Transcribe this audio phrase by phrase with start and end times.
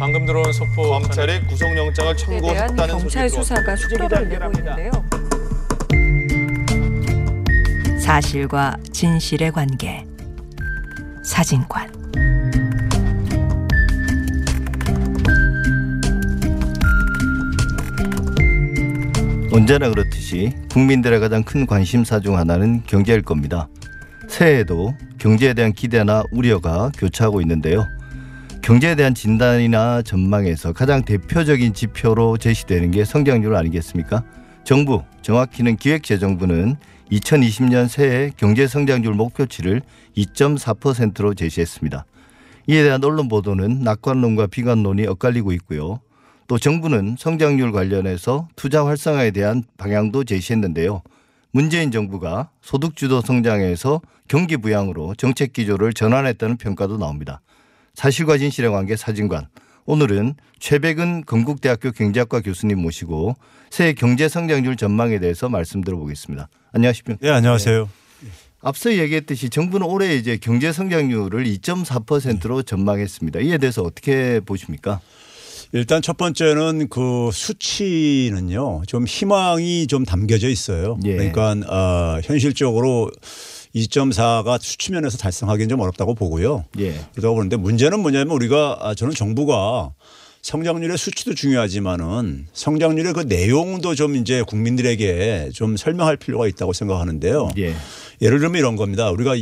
[0.00, 4.50] 방금 들어온 속보 검찰이 구속영장을 청구했다는 경찰 소식이 수사가 속도를 내고.
[4.56, 4.90] 있는데요.
[8.00, 10.06] 사실과 진실의 관계
[11.22, 11.92] 사진관
[19.52, 23.68] 언제나 그렇듯이 국민들의 가장 큰 관심사 중 하나는 경제일 겁니다.
[24.30, 27.86] 새해에도 경제에 대한 기대나 우려가 교차하고 있는데요.
[28.62, 34.22] 경제에 대한 진단이나 전망에서 가장 대표적인 지표로 제시되는 게 성장률 아니겠습니까?
[34.64, 36.76] 정부, 정확히는 기획재정부는
[37.10, 39.82] 2020년 새해 경제 성장률 목표치를
[40.16, 42.04] 2.4%로 제시했습니다.
[42.68, 46.00] 이에 대한 언론 보도는 낙관론과 비관론이 엇갈리고 있고요.
[46.46, 51.02] 또 정부는 성장률 관련해서 투자 활성화에 대한 방향도 제시했는데요.
[51.52, 57.40] 문재인 정부가 소득주도 성장에서 경기 부양으로 정책 기조를 전환했다는 평가도 나옵니다.
[57.94, 59.48] 사실과 진실의 관계 사진관.
[59.86, 63.34] 오늘은 최백은 건국대학교 경제학과 교수님 모시고
[63.70, 66.48] 새해 경제 성장률 전망에 대해서 말씀 들어보겠습니다.
[66.72, 67.18] 안녕하십니까?
[67.20, 67.88] 네, 안녕하세요.
[68.62, 73.40] 앞서 얘기했듯이 정부는 올해 이제 경제 성장률을 2.4%로 전망했습니다.
[73.40, 75.00] 이에 대해서 어떻게 보십니까?
[75.72, 80.98] 일단 첫 번째는 그 수치는요, 좀 희망이 좀 담겨져 있어요.
[81.04, 81.16] 예.
[81.16, 83.10] 그러니까, 어, 현실적으로
[83.74, 86.64] 2.4가 수치면에서 달성하기는 좀 어렵다고 보고요.
[86.78, 86.92] 예.
[87.12, 89.92] 그러다고 보는데 문제는 뭐냐면 우리가 아, 저는 정부가
[90.42, 97.50] 성장률의 수치도 중요하지만은 성장률의 그 내용도 좀 이제 국민들에게 좀 설명할 필요가 있다고 생각하는데요.
[97.58, 97.74] 예.
[98.22, 99.10] 예를 들면 이런 겁니다.
[99.10, 99.34] 우리가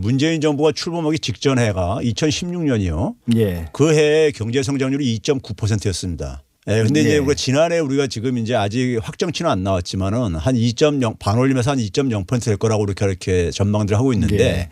[0.00, 3.14] 문재인 정부가 출범하기 직전 해가 2016년이요.
[3.36, 3.68] 예.
[3.72, 6.42] 그 해에 경제 성장률이 2.9%였습니다.
[6.68, 7.08] 예, 근데 네.
[7.08, 12.56] 이제 우리가 지난해 우리가 지금 이제 아직 확정치는 안 나왔지만은 한 2.0 반올림에서 한 2.0%될
[12.56, 14.70] 거라고 이렇게 이렇게 전망들을 하고 있는데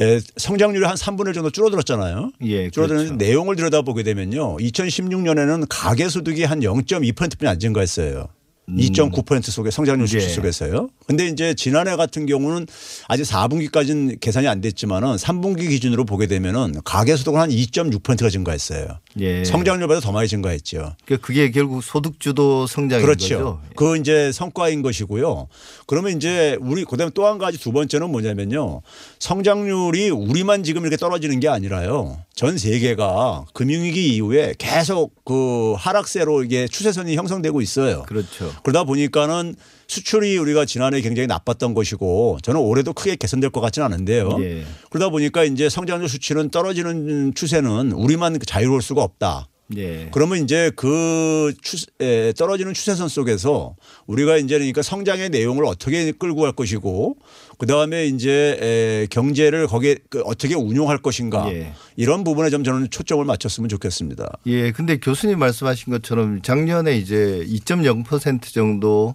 [0.00, 2.32] 예, 성장률이 한 3분의 1 정도 줄어들었잖아요.
[2.42, 3.16] 예, 줄어드는 그렇죠.
[3.16, 4.56] 내용을 들여다보게 되면요.
[4.56, 8.28] 2016년에는 가계 소득이 한 0.2%뿐이 안 증가했어요.
[8.76, 10.30] 2.9% 속에 성장률 수치 음.
[10.30, 10.34] 예.
[10.34, 10.88] 속에서요.
[11.06, 12.66] 근데 이제 지난해 같은 경우는
[13.08, 18.98] 아직 4분기까지는 계산이 안 됐지만은 3분기 기준으로 보게 되면은 가계 소득은 한 2.6%가 증가했어요.
[19.20, 19.44] 예.
[19.44, 20.94] 성장률보다 더 많이 증가했죠.
[21.04, 23.28] 그러니까 그게 결국 소득 주도 성장인 그렇죠.
[23.38, 23.60] 거죠.
[23.76, 25.48] 그 이제 성과인 것이고요.
[25.86, 28.82] 그러면 이제 우리 그다음에 또 한 가지 두 번째는 뭐냐면요.
[29.20, 32.18] 성장률이 우리만 지금 이렇게 떨어지는 게 아니라요.
[32.34, 38.02] 전 세계가 금융위기 이후에 계속 그 하락세로 이게 추세선이 형성되고 있어요.
[38.08, 38.52] 그렇죠.
[38.62, 39.54] 그러다 보니까는
[39.88, 44.36] 수출이 우리가 지난해 굉장히 나빴던 것이고 저는 올해도 크게 개선될 것 같지는 않은데요.
[44.40, 44.64] 예.
[44.90, 49.48] 그러다 보니까 이제 성장률 수치는 떨어지는 추세는 우리만 자유로울 수가 없다.
[49.76, 50.08] 예.
[50.12, 53.76] 그러면 이제 그 추세, 에, 떨어지는 추세선 속에서
[54.06, 57.16] 우리가 이제 그러니까 성장의 내용을 어떻게 끌고 갈 것이고
[57.58, 61.72] 그 다음에 이제 에, 경제를 거기에 그 어떻게 운용할 것인가 예.
[61.96, 64.38] 이런 부분에 좀 저는 초점을 맞췄으면 좋겠습니다.
[64.46, 64.72] 예.
[64.72, 69.14] 근데 교수님 말씀하신 것처럼 작년에 이제 2.0% 정도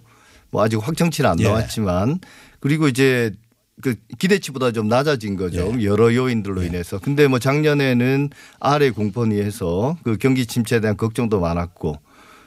[0.50, 1.44] 뭐 아직 확정치는 안 예.
[1.44, 2.20] 나왔지만
[2.60, 3.32] 그리고 이제
[3.82, 5.72] 그 기대치보다 좀 낮아진 거죠.
[5.78, 5.84] 예.
[5.84, 6.98] 여러 요인들로 인해서.
[6.98, 11.98] 근데 뭐 작년에는 아래 공포니 해서 그 경기 침체에 대한 걱정도 많았고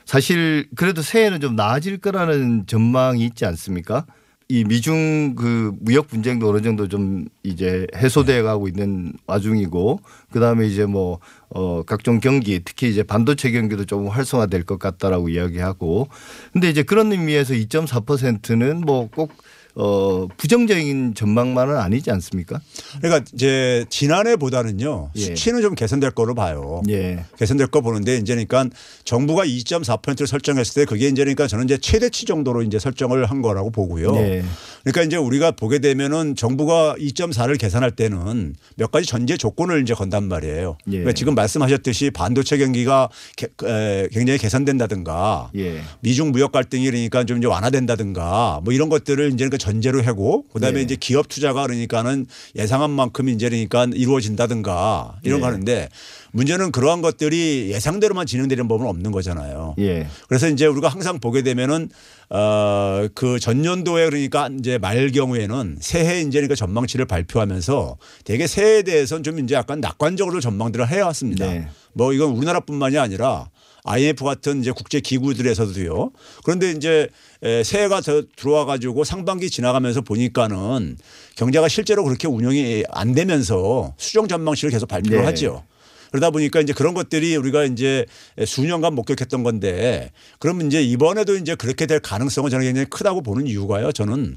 [0.06, 4.06] 사실 그래도 새해는 좀 나아질 거라는 전망이 있지 않습니까?
[4.52, 10.00] 이 미중 그 무역 분쟁도 어느 정도 좀 이제 해소돼 가고 있는 와중이고
[10.32, 11.20] 그다음에 이제 뭐
[11.52, 16.08] 어 각종 경기 특히 이제 반도체 경기도 조금 활성화될 것 같다라고 이야기하고
[16.54, 19.34] 근데 이제 그런 의미에서 2.4%는 뭐꼭
[19.82, 22.60] 어 부정적인 전망만은 아니지 않습니까?
[23.02, 25.20] 그러니까 이제 지난해보다는요 예.
[25.22, 26.82] 수치는 좀 개선될 거로 봐요.
[26.90, 27.24] 예.
[27.38, 28.66] 개선될 거 보는데 이제 그러니까
[29.06, 33.70] 정부가 2.4%를 설정했을 때 그게 이제 그러니까 저는 이제 최대치 정도로 이제 설정을 한 거라고
[33.70, 34.16] 보고요.
[34.18, 34.44] 예.
[34.84, 40.26] 그러니까 이제 우리가 보게 되면은 정부가 2.4를 계산할 때는 몇 가지 전제 조건을 이제 건단
[40.26, 40.78] 말이에요.
[40.88, 40.92] 예.
[40.92, 43.08] 그러니까 지금 말씀하셨듯이 반도체 경기가
[43.38, 45.82] 개- 에, 굉장히 개선된다든가 예.
[46.02, 50.80] 미중 무역 갈등이 그러니까 좀 이제 완화된다든가 뭐 이런 것들을 이제 그러니까 전제로 하고 그다음에
[50.80, 50.84] 예.
[50.84, 52.26] 이제 기업 투자가 그러니까는
[52.56, 55.42] 예상한 만큼 이제 그러니까 이루어진다든가 이런 예.
[55.42, 55.90] 거 하는데
[56.32, 59.76] 문제는 그러한 것들이 예상대로만 진행되는 법은 없는 거잖아요.
[59.80, 60.08] 예.
[60.28, 61.90] 그래서 이제 우리가 항상 보게 되면은
[62.30, 69.40] 어그 전년도에 그러니까 이제 말 경우에는 새해 이제 그러니까 전망치를 발표하면서 되게 새해에 대해서는 좀
[69.40, 71.46] 이제 약간 낙관적으로 전망들을 해왔습니다.
[71.46, 71.68] 네.
[71.94, 73.50] 뭐 이건 우리나라뿐만이 아니라
[73.84, 76.12] IMF 같은 이제 국제 기구들에서도요.
[76.44, 77.08] 그런데 이제
[77.42, 80.98] 에, 새해가 더 들어와 가지고 상반기 지나가면서 보니까는
[81.36, 85.26] 경제가 실제로 그렇게 운영이 안 되면서 수정 전망치를 계속 발표를 네.
[85.26, 85.64] 하죠.
[86.12, 88.06] 그러다 보니까 이제 그런 것들이 우리가 이제
[88.44, 93.92] 수년간 목격했던 건데 그러면 이제 이번에도 이제 그렇게 될 가능성은 저는 굉장히 크다고 보는 이유가요.
[93.92, 94.36] 저는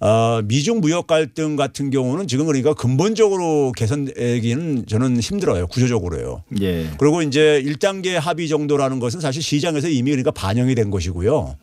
[0.00, 5.66] 어, 미중 무역 갈등 같은 경우는 지금 그러니까 근본적으로 개선되기는 저는 힘들어요.
[5.68, 6.44] 구조적으로요.
[6.60, 6.90] 예.
[6.98, 11.56] 그리고 이제 1단계 합의 정도라는 것은 사실 시장에서 이미 그러니까 반영이 된 것이고요.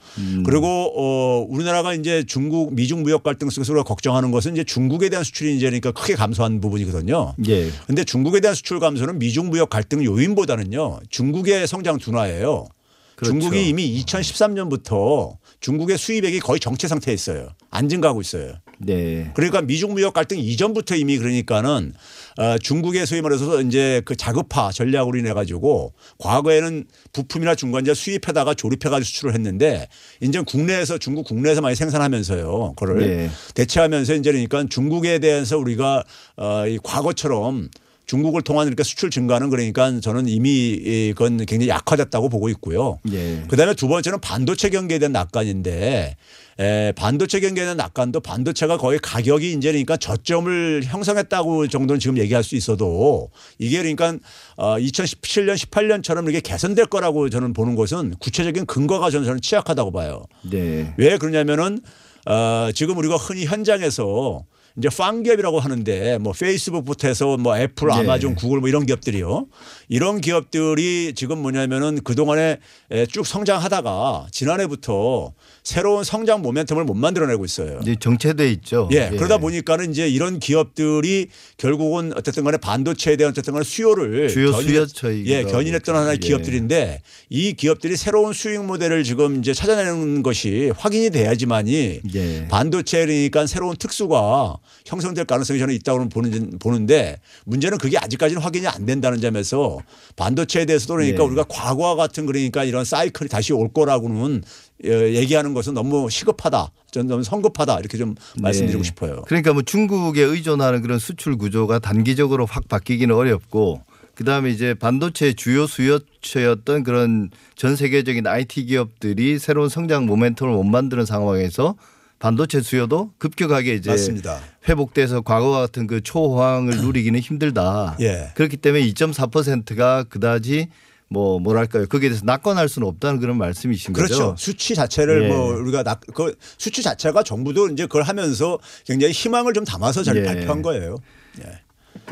[0.46, 5.56] 그리고 어 우리나라가 이제 중국 미중 무역 갈등 속에서 걱정하는 것은 이제 중국에 대한 수출이
[5.56, 7.36] 이제 그러니까 크게 감소한 부분이거든요.
[7.48, 7.70] 예.
[7.88, 11.00] 근데 중국에 대한 수출 감소는 미중 무역 갈등 요인보다는요.
[11.10, 12.68] 중국의 성장 둔화예요.
[13.16, 13.34] 그렇죠.
[13.34, 17.50] 중국이 이미 2013년부터 중국의 수입액이 거의 정체 상태에 있어요.
[17.72, 18.54] 안 증가하고 있어요.
[18.78, 19.32] 네.
[19.36, 21.94] 그러니까 미중 무역 갈등 이전부터 이미 그러니까는
[22.38, 28.90] 어 중국의 소위 말해서 이제 그 자급화 전략으로 인해 가지고 과거에는 부품이나 중간재 수입해다가 조립해
[28.90, 29.88] 가지고 수출을 했는데
[30.20, 32.74] 이제 국내에서 중국 국내에서 많이 생산하면서요.
[32.76, 33.30] 그거를 네.
[33.56, 36.04] 대체하면서 이제 그러니까 중국에 대해서 우리가
[36.38, 37.70] 어 이 과거처럼
[38.12, 43.00] 중국을 통한 이렇게 수출 증가는 그러니까 저는 이미 이 그건 굉장히 약화됐다고 보고 있고요.
[43.10, 43.42] 예.
[43.48, 46.18] 그다음에 두 번째는 반도체 경기에 대한 낙관인데
[46.60, 52.44] 에, 반도체 경기에 대한 낙관도 반도체가 거의 가격이 이제 그러니까 저점을 형성했다고 정도는 지금 얘기할
[52.44, 53.30] 수 있어도
[53.60, 54.18] 이게 그러니까
[54.58, 60.26] 어, 2017년 18년처럼 이렇게 개선될 거라고 저는 보는 것은 구체적인 근거가 저는 저는 취약하다고 봐요.
[60.42, 60.94] 네.
[60.98, 61.80] 왜 그러냐면은
[62.26, 64.44] 어, 지금 우리가 흔히 현장에서
[64.78, 67.94] 이제 팡 기업이라고 하는데 뭐 페이스북부터 해서 뭐 애플, 네.
[67.96, 69.48] 아마존, 구글 뭐 이런 기업들이요.
[69.90, 72.58] 이런 기업들이 지금 뭐냐면은 그동안에
[72.92, 75.34] 에, 쭉 성장하다가 지난해부터
[75.64, 77.80] 새로운 성장 모멘텀을 못 만들어내고 있어요.
[77.84, 78.90] 이제 정체돼 있죠.
[78.92, 81.28] 예, 그러다 보니까는 이제 이런 기업들이
[81.58, 85.92] 결국은 어쨌든 간에 반도체에 대한 어쨌든 간에 수요를 주요 수요처이기도 예, 견인했던.
[85.92, 86.28] 하나의 예.
[86.28, 92.48] 기업들인데 이 기업들이 새로운 수익 모델을 지금 이제 찾아내는 것이 확인이 돼야지만이 예.
[92.48, 99.22] 반도체니까 새로운 특수가 형성될 가능성이 저는 있다고 보는, 보는데 문제는 그게 아직까지는 확인이 안 된다는
[99.22, 99.80] 점에서
[100.16, 101.28] 반도체에 대해서도 그러니까 예.
[101.28, 104.44] 우리가 과거와 같은 그러니까 이런 사이클이 다시 올 거라고는
[104.86, 106.72] 어, 얘기하는 것은 너무 시급하다.
[106.92, 107.80] 저는 너무 성급하다.
[107.80, 108.88] 이렇게 좀 말씀드리고 네.
[108.88, 109.24] 싶어요.
[109.28, 113.82] 그러니까 뭐 중국에 의존하는 그런 수출 구조가 단기적으로 확 바뀌기는 어렵고
[114.16, 121.06] 그다음에 이제 반도체 주요 수요처였던 그런 전 세계적인 IT 기업들이 새로운 성장 모멘텀을 못 만드는
[121.06, 121.76] 상황에서
[122.22, 124.40] 반도체 수요도 급격하게 이제 맞습니다.
[124.70, 127.98] 회복돼서 과거와 같은 그 초호황을 누리기는 힘들다.
[128.00, 128.32] 예.
[128.36, 130.68] 그렇기 때문에 2.4%가 그다지
[131.10, 134.14] 뭐 뭐랄까요 거기에 대해서 낙관할 수는 없다는 그런 말씀이신 그렇죠.
[134.14, 134.36] 거죠.
[134.38, 135.28] 수치 자체를 예.
[135.30, 140.18] 뭐 우리가 낙, 그 수치 자체가 정부도 이제 그걸 하면서 굉장히 희망을 좀 담아서 잘
[140.18, 140.24] 예.
[140.24, 140.98] 발표한 거예요.
[141.44, 141.60] 예.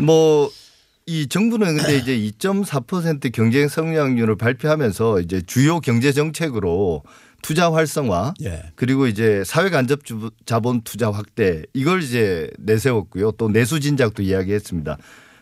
[0.01, 7.03] 뭐이 정부는 근데 이제 2.4% 경제 성장률을 발표하면서 이제 주요 경제 정책으로
[7.41, 8.63] 투자 활성화 예.
[8.75, 13.31] 그리고 이제 사회 간접 주- 자본 투자 확대 이걸 이제 내세웠고요.
[13.33, 14.97] 또 내수 진작도 이야기했습니다.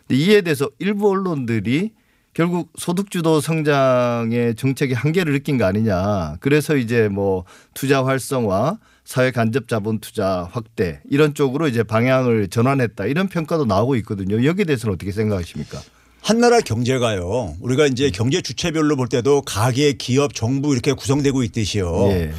[0.06, 1.92] 근데 이에 대해서 일부 언론들이
[2.34, 6.36] 결국 소득 주도 성장의 정책의 한계를 느낀 거 아니냐.
[6.40, 13.06] 그래서 이제 뭐 투자 활성화, 사회 간접 자본 투자 확대 이런 쪽으로 이제 방향을 전환했다.
[13.06, 14.44] 이런 평가도 나오고 있거든요.
[14.44, 15.80] 여기에 대해서는 어떻게 생각하십니까?
[16.20, 17.56] 한나라 경제가요.
[17.60, 17.92] 우리가 음.
[17.92, 22.08] 이제 경제 주체별로 볼 때도 가계, 기업, 정부 이렇게 구성되고 있듯이요.
[22.10, 22.32] 예.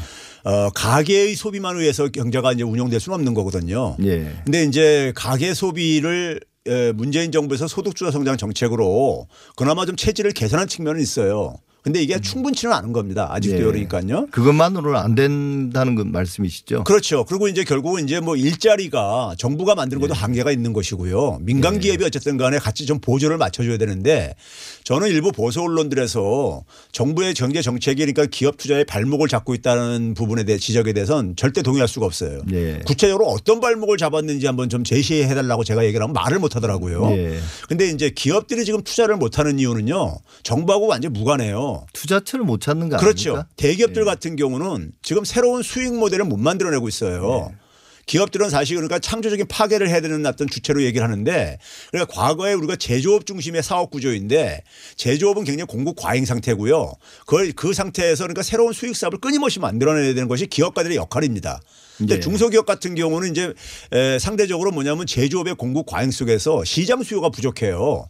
[0.43, 3.97] 어, 가계의 소비만 의해서 경제가 이제 운영될 수는 없는 거거든요.
[4.03, 4.31] 예.
[4.45, 11.01] 근데 이제 가계 소비를 에, 문재인 정부에서 소득주도 성장 정책으로 그나마 좀 체질을 개선한 측면은
[11.01, 11.55] 있어요.
[11.81, 13.29] 근데 이게 충분치는 않은 겁니다.
[13.31, 13.63] 아직도 예.
[13.63, 14.27] 그러니까요.
[14.31, 16.83] 그것만으로는 안 된다는 그 말씀이시죠?
[16.83, 17.23] 그렇죠.
[17.23, 21.39] 그리고 이제 결국은 이제 뭐 일자리가 정부가 만드는 것도 한계가 있는 것이고요.
[21.41, 24.35] 민간 기업이 어쨌든 간에 같이 좀 보조를 맞춰줘야 되는데
[24.83, 30.57] 저는 일부 보수 언론들에서 정부의 경제 정책이 그러니까 기업 투자에 발목을 잡고 있다는 부분에 대해
[30.57, 32.41] 지적에 대해서는 절대 동의할 수가 없어요.
[32.51, 32.79] 예.
[32.85, 37.09] 구체적으로 어떤 발목을 잡았는지 한번 좀 제시해 달라고 제가 얘기를 하면 말을 못 하더라고요.
[37.11, 37.39] 예.
[37.69, 40.17] 근데 이제 기업들이 지금 투자를 못 하는 이유는요.
[40.43, 41.68] 정부하고 완전 무관해요.
[41.93, 43.31] 투자처를 못 찾는 거 그렇죠.
[43.31, 43.49] 아닙니까?
[43.57, 44.05] 대기업들 예.
[44.05, 47.49] 같은 경우는 지금 새로운 수익 모델을 못 만들어내고 있어요.
[47.49, 47.55] 네.
[48.09, 51.59] 기업들은 사실 그러니까 창조적인 파괴를 해야 되는 어떤 주체로 얘기를 하는데
[51.91, 54.63] 그러니까 과거에 우리가 제조업 중심의 사업 구조인데
[54.95, 56.93] 제조업은 굉장히 공급 과잉 상태고요.
[57.27, 61.61] 그걸 그 상태에서 그러니까 새로운 수익 사업을 끊임없이 만들어내야 되는 것이 기업가들의 역할입니다.
[61.99, 62.19] 근데 네.
[62.19, 63.53] 중소기업 같은 경우는 이제
[63.91, 68.09] 에, 상대적으로 뭐냐면 제조업의 공급 과잉 속에서 시장 수요가 부족해요.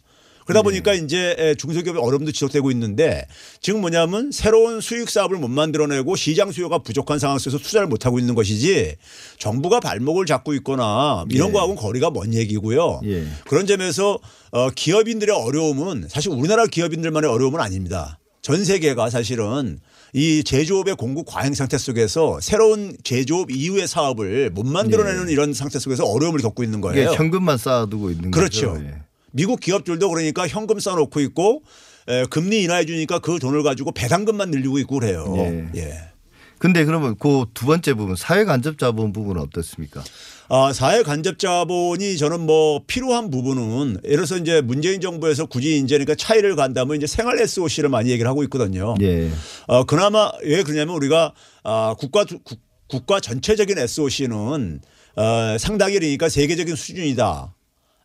[0.50, 3.24] 그러다 보니까 이제 에, 중소기업의 어려움도 지속되고 있는데
[3.60, 8.18] 지금 뭐냐면 새로운 수익 사업을 못 만들어내고 시장 수요가 부족한 상황 속에서 투자를 못 하고
[8.18, 8.96] 있는 것이지
[9.38, 11.52] 정부가 발목을 잡고 있거나 이런 예.
[11.52, 13.00] 거하고는 거리가 먼 얘기고요.
[13.04, 13.26] 예.
[13.46, 14.18] 그런 점에서
[14.50, 18.18] 어, 기업인들의 어려움은 사실 우리나라 기업인들만의 어려움은 아닙니다.
[18.42, 19.78] 전 세계가 사실은
[20.12, 26.04] 이 제조업의 공급 과잉 상태 속에서 새로운 제조업 이후의 사업을 못 만들어내는 이런 상태 속에서
[26.04, 27.10] 어려움을 겪고 있는 거예요.
[27.12, 28.72] 현금만 쌓아두고 있는 그렇죠.
[28.72, 28.84] 거죠.
[28.84, 29.09] 예.
[29.32, 31.62] 미국 기업들도 그러니까 현금 써놓고 있고
[32.08, 35.34] 에, 금리 인하해 주니까 그 돈을 가지고 배당금만 늘리고 있고 그래요.
[35.36, 35.80] 예.
[35.80, 35.94] 예.
[36.58, 40.02] 근데 그러면 그 두 번째 부분 사회 간접 자본 부분은 어떻습니까?
[40.50, 45.94] 아, 사회 간접 자본이 저는 뭐 필요한 부분은 예를 들어서 이제 문재인 정부에서 굳이 이제
[45.94, 48.94] 그러니까 차이를 간다면 이제 생활 SOC를 많이 얘기를 하고 있거든요.
[49.00, 49.30] 예.
[49.68, 51.32] 어, 그나마 왜 그러냐면 우리가
[51.64, 52.58] 아, 국가 두- 국,
[52.88, 54.80] 국가 전체적인 SOC는
[55.16, 57.54] 어, 상당히 그러니까 세계적인 수준이다.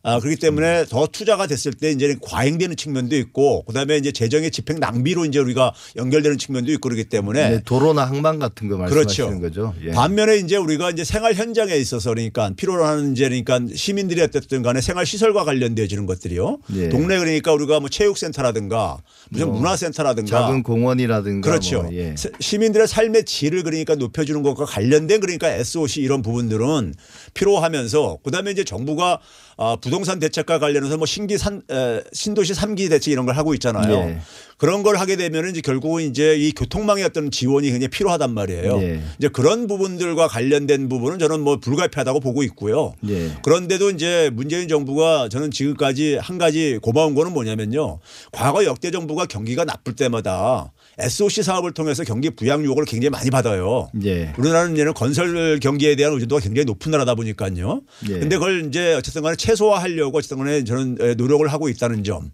[0.08, 4.78] 아, 그렇기 때문에 더 투자가 됐을 때 이제 과잉되는 측면도 있고 그다음에 이제 재정의 집행
[4.78, 9.72] 낭비로 이제 우리가 연결되는 측면도 있고 그렇기 때문에 네, 도로나 항만 같은 거 말씀하시는 그렇죠.
[9.72, 9.74] 거죠.
[9.84, 9.90] 예.
[9.90, 14.80] 반면에 이제 우리가 이제 생활 현장에 있어서 그러니까 필요로 하는 이제 그러니까 시민들이 어쨌든 간에
[14.80, 16.58] 생활 시설과 관련되어지는 것들이요.
[16.76, 16.88] 예.
[16.88, 18.98] 동네 그러니까 우리가 뭐 체육센터라든가
[19.30, 21.82] 무슨 문화센터라든가 작은 공원이라든가 그렇죠.
[21.82, 22.14] 뭐, 예.
[22.16, 26.94] 세- 시민들의 삶의 질을 그러니까 높여주는 것과 관련된 그러니까 SOC 이런 부분들은
[27.34, 29.18] 필요하면서 그다음에 이제 정부가
[29.58, 33.54] 아, 부동 산 대책과 관련해서 뭐 신기 산 에, 신도시 3기 대책 이런 걸 하고
[33.54, 33.92] 있잖아요.
[33.92, 34.20] 예.
[34.56, 38.78] 그런 걸 하게 되면은 이제 결국은 이제 이 교통망의 어떤 지원이 굉장히 필요하단 말이에요.
[38.80, 39.00] 예.
[39.18, 42.94] 이제 그런 부분들과 관련된 부분은 저는 뭐 불가피하다고 보고 있고요.
[43.08, 43.32] 예.
[43.42, 47.98] 그런데도 이제 문재인 정부가 저는 지금까지 한 가지 고마운 거는 뭐냐면요.
[48.32, 53.90] 과거 역대 정부가 경기가 나쁠 때마다 SOC 사업을 통해서 경기 부양 유혹을 굉장히 많이 받아요.
[54.04, 54.32] 예.
[54.38, 57.82] 우리나라는 이제는 건설 경기에 대한 의존도가 굉장히 높은 나라다 보니까요.
[58.08, 58.18] 예.
[58.20, 62.30] 근데 그걸 이제 어쨌든 간에 최소화하려고 어쨌든 간에 저는 에, 노력을 하고 있다는 점.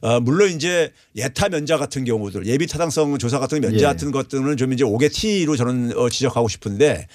[0.00, 3.82] 어, 물론 이제 예타 면자 같은 경우들 예비 타당성 조사 같은 면자 예.
[3.82, 7.06] 같은 것들은 좀 이제 5개 T로 저는 어, 지적하고 싶은데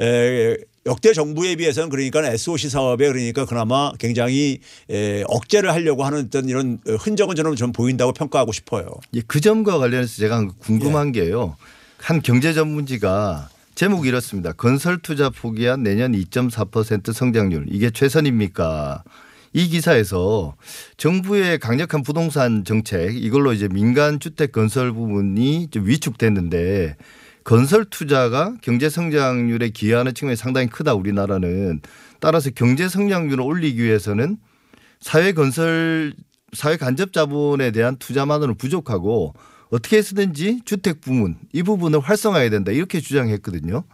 [0.00, 0.56] 에,
[0.86, 6.78] 역대 정부에 비해서는 그러니까 SOC 사업에 그러니까 그나마 굉장히 에, 억제를 하려고 하는 어떤 이런
[6.86, 8.88] 흔적은 저는 좀 보인다고 평가하고 싶어요.
[9.14, 11.20] 예, 그 점과 관련해서 제가 궁금한 예.
[11.20, 11.56] 게요.
[11.98, 14.52] 한 경제 전문지가 제목이 이렇습니다.
[14.52, 19.04] 건설 투자 포기한 내년 2.4% 성장률 이게 최선입니까?
[19.52, 20.54] 이 기사에서
[20.96, 26.96] 정부의 강력한 부동산 정책 이걸로 이제 민간 주택 건설 부분이 좀 위축됐는데
[27.42, 31.80] 건설 투자가 경제 성장률에 기여하는 측면이 상당히 크다 우리나라는
[32.20, 34.38] 따라서 경제 성장률을 올리기 위해서는
[35.00, 36.14] 사회 건설
[36.52, 39.34] 사회 간접 자본에 대한 투자만으로는 부족하고
[39.70, 43.84] 어떻게 해서든지 주택 부문 이 부분을 활성화해야 된다 이렇게 주장했거든요.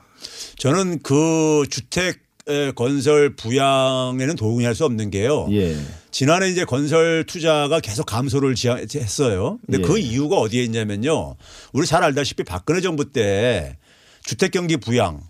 [0.56, 2.25] 저는 그 주택 에,
[2.74, 5.48] 건설 부양에는 동의할 수 없는 게요.
[5.50, 5.76] 예.
[6.10, 8.54] 지난해 이제 건설 투자가 계속 감소를
[8.94, 9.58] 했어요.
[9.66, 9.82] 근데 예.
[9.82, 11.36] 그 이유가 어디에 있냐면요.
[11.72, 13.76] 우리 잘 알다시피 박근혜 정부 때
[14.22, 15.20] 주택 경기 부양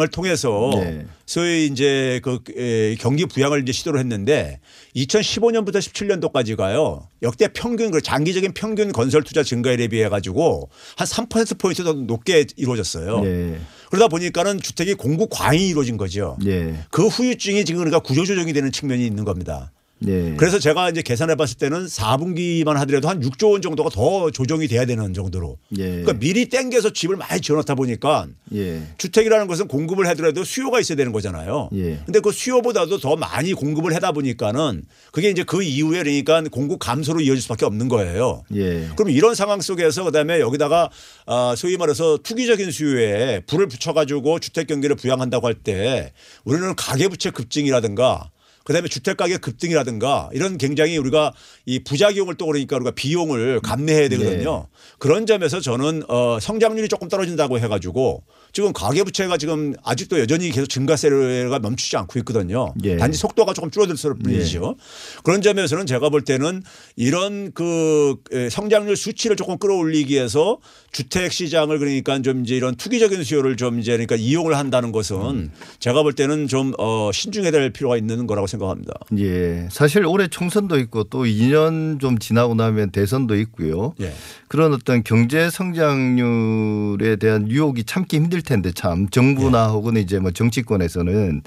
[0.00, 1.04] 을 통해서 네.
[1.26, 4.60] 소위 이제 그 에, 경기 부양을 이제 시도를 했는데
[4.96, 7.02] 2015년부터 17년도까지가요.
[7.22, 12.46] 역대 평균 그 장기적인 평균 건설 투자 증가율에 비해 가지고 한 3% 포인트 더 높게
[12.56, 13.22] 이루어졌어요.
[13.26, 13.60] 예.
[13.90, 16.38] 그러다 보니까는 주택이 공급 과잉이 이루어진 거죠.
[16.46, 16.74] 예.
[16.90, 19.72] 그 후유증이 지금 그러니까 구조조정이 되는 측면이 있는 겁니다.
[20.06, 20.34] 예.
[20.36, 24.84] 그래서 제가 이제 계산해 봤을 때는 4분기만 하더라도 한 6조 원 정도가 더 조정이 돼야
[24.86, 25.58] 되는 정도로.
[25.78, 25.84] 예.
[25.88, 28.82] 그러니까 미리 땡겨서 집을 많이 지어놓다 보니까 예.
[28.98, 31.68] 주택이라는 것은 공급을 하더라도 수요가 있어야 되는 거잖아요.
[31.74, 32.00] 예.
[32.04, 37.20] 근데 그 수요보다도 더 많이 공급을 하다 보니까는 그게 이제 그 이후에 그러니까 공급 감소로
[37.20, 38.42] 이어질 수밖에 없는 거예요.
[38.54, 38.88] 예.
[38.96, 40.90] 그럼 이런 상황 속에서 그다음에 여기다가
[41.26, 46.12] 아 소위 말해서 투기적인 수요에 불을 붙여가지고 주택 경기를 부양한다고 할 때
[46.44, 48.30] 우리는 가계부채 급증이라든가
[48.64, 51.32] 그다음에 주택 가격 급등이라든가 이런 굉장히 우리가
[51.66, 54.66] 이 부작용을 또 그러니까 우리가 비용을 감내해야 되거든요.
[54.98, 61.58] 그런 점에서 저는 어 성장률이 조금 떨어진다고 해가지고 지금 가계부채가 지금 아직도 여전히 계속 증가세가
[61.60, 62.74] 멈추지 않고 있거든요.
[62.82, 62.96] 예.
[62.96, 64.76] 단지 속도가 조금 줄어들 뿐이죠.
[65.22, 66.62] 그런 점에서는 제가 볼 때는
[66.96, 68.16] 이런 그
[68.50, 70.58] 성장률 수치를 조금 끌어올리기 위해서
[70.92, 76.02] 주택 시장을 그러니까 좀 이제 이런 투기적인 수요를 좀 이제 그러니까 이용을 한다는 것은 제가
[76.02, 78.94] 볼 때는 좀 어 신중해야 될 필요가 있는 거라고 생각합니다.
[79.18, 79.68] 예.
[79.70, 83.92] 사실 올해 총선도 있고 또 2년 좀 지나고 나면 대선도 있고요.
[84.00, 84.12] 예.
[84.48, 89.72] 그런 어떤 경제 성장률에 대한 유혹이 참기 힘들 텐데 참 정부나 예.
[89.72, 91.42] 혹은 이제 뭐 정치권에서는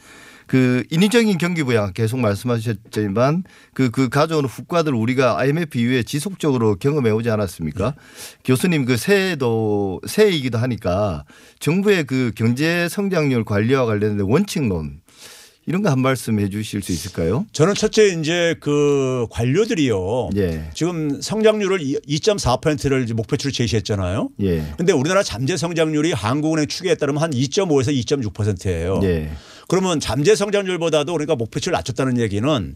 [0.47, 7.11] 그 인위적인 경기 부양 계속 말씀하셨지만 그, 그 가져오는 후과들 우리가 IMF 이후에 지속적으로 경험해
[7.11, 7.95] 오지 않았습니까?
[8.43, 11.23] 교수님 그 새해도 새해이기도 하니까
[11.59, 15.02] 정부의 그 경제 성장률 관리와 관련된 원칙론
[15.65, 17.45] 이런 거 한 말씀 해 주실 수 있을까요?
[17.53, 20.29] 저는 첫째 이제 그 관료들이요.
[20.35, 20.69] 예.
[20.73, 24.29] 지금 성장률을 2.4%를 목표치로 제시했잖아요.
[24.41, 24.63] 예.
[24.77, 28.99] 근데 우리나라 잠재 성장률이 한국은행 추계에 따르면 한 2.5에서 2.6%예요.
[29.03, 29.29] 예.
[29.67, 32.75] 그러면 잠재 성장률보다도 그러니까 목표치를 낮췄다는 얘기는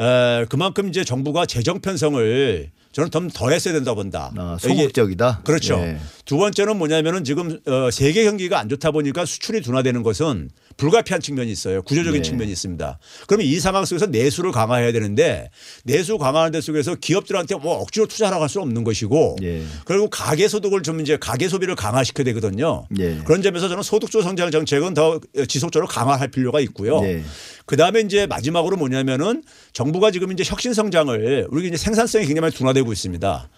[0.00, 4.32] 에, 그만큼 이제 정부가 재정 편성을 저는 좀 더 했어야 된다 본다.
[4.36, 5.40] 아, 소극적이다.
[5.44, 5.74] 그렇죠.
[5.78, 5.98] 예.
[6.24, 11.50] 두 번째는 뭐냐면은 지금 어, 세계 경기가 안 좋다 보니까 수출이 둔화되는 것은 불가피한 측면이
[11.50, 11.82] 있어요.
[11.82, 12.28] 구조적인 네.
[12.28, 12.98] 측면이 있습니다.
[13.26, 15.50] 그러면 이 상황 속에서 내수를 강화해야 되는데
[15.84, 19.62] 내수 강화하는 데 속에서 기업들한테 뭐 억지로 투자하라고 할수 없는 것이고 예.
[19.84, 22.86] 그리고 가계 소득을 좀 이제 가계 소비를 강화시켜야 되거든요.
[22.98, 23.18] 예.
[23.24, 27.00] 그런 점에서 저는 소득주 성장 정책은 더 지속적으로 강화할 필요가 있고요.
[27.04, 27.22] 예.
[27.66, 32.54] 그 다음에 이제 마지막으로 뭐냐면은 정부가 지금 이제 혁신 성장을 우리 이제 생산성이 굉장히 많이
[32.54, 33.48] 둔화되고 있습니다.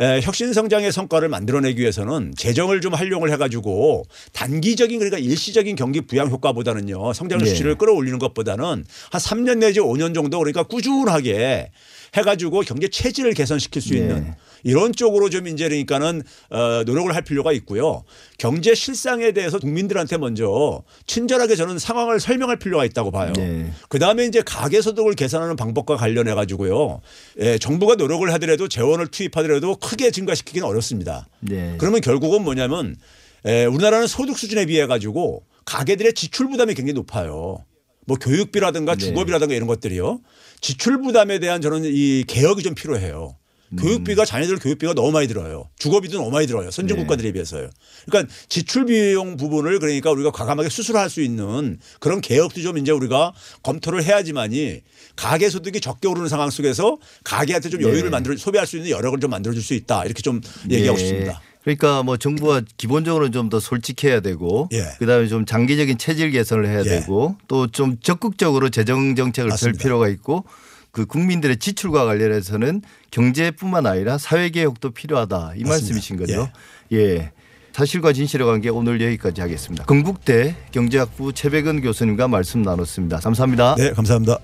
[0.00, 6.28] 에, 혁신 성장의 성과를 만들어내기 위해서는 재정을 좀 활용을 해가지고 단기적인 그러니까 일시적인 경기 부양
[6.30, 7.46] 효과보다는요 성장 예.
[7.46, 8.84] 수치를 끌어올리는 것보다는 한
[9.20, 11.70] 3년 내지 5년 정도 그러니까 꾸준하게
[12.14, 13.98] 해가지고 경제 체질을 개선시킬 수 예.
[13.98, 14.34] 있는
[14.64, 18.04] 이런 쪽으로 좀 이제 그러니까는 어, 노력을 할 필요가 있고요.
[18.38, 23.32] 경제 실상에 대해서 국민들한테 먼저 친절하게 저는 상황을 설명할 필요가 있다고 봐요.
[23.34, 23.70] 네.
[23.88, 27.00] 그 다음에 이제 가계소득을 계산하는 방법과 관련해 가지고요.
[27.40, 31.28] 예, 정부가 노력을 하더라도 재원을 투입하더라도 크게 증가시키기는 어렵습니다.
[31.40, 31.76] 네.
[31.78, 32.96] 그러면 결국은 뭐냐면
[33.44, 37.64] 에, 우리나라는 소득 수준에 비해 가지고 가계들의 지출 부담이 굉장히 높아요.
[38.08, 39.04] 뭐 교육비라든가 네.
[39.04, 40.20] 주거비라든가 이런 것들이요.
[40.62, 43.36] 지출 부담에 대한 저는 이 개혁이 좀 필요해요.
[43.70, 43.76] 음.
[43.76, 45.68] 교육비가 자녀들 교육비가 너무 많이 들어요.
[45.78, 46.70] 주거비도 너무 많이 들어요.
[46.70, 47.02] 선진 네.
[47.02, 47.68] 국가들에 비해서요.
[48.06, 53.34] 그러니까 지출 비용 부분을 그러니까 우리가 과감하게 수술할 수 있는 그런 개혁도 좀 이제 우리가
[53.62, 54.80] 검토를 해야지만이
[55.14, 58.08] 가계 소득이 적게 오르는 상황 속에서 가계한테 좀 여유를 네.
[58.08, 60.06] 만들어 소비할 수 있는 여력을 좀 만들어 줄 수 있다.
[60.06, 61.04] 이렇게 좀 얘기하고 예.
[61.04, 61.42] 싶습니다.
[61.64, 64.84] 그러니까 뭐 정부가 기본적으로 좀 더 솔직해야 되고 예.
[64.98, 66.84] 그다음에 좀 장기적인 체질 개선을 해야 예.
[66.84, 69.72] 되고 또 좀 적극적으로 재정 정책을 펼.
[69.72, 70.44] 필요가 있고
[70.90, 75.68] 그 국민들의 지출과 관련해서는 경제뿐만 아니라 사회 개혁도 필요하다 이 맞습니다.
[75.68, 76.50] 말씀이신 거죠.
[76.92, 77.32] 예.
[77.72, 79.84] 사실과 진실의 관계 오늘 여기까지 하겠습니다.
[79.84, 83.18] 건국대 경제학부 최백은 교수님과 말씀 나눴습니다.
[83.20, 83.76] 감사합니다.
[83.76, 84.38] 네, 감사합니다.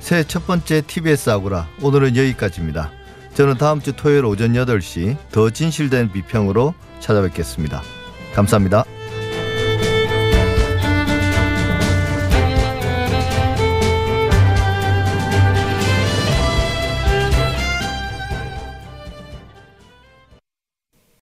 [0.00, 2.92] 새해 첫 번째 TBS 아고라 오늘은 여기까지입니다.
[3.34, 7.82] 저는 다음 주 토요일 오전 8시 더 진실된 비평으로 찾아뵙겠습니다.
[8.34, 8.84] 감사합니다.